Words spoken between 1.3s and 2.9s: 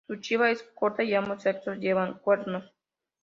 sexos llevan cuernos.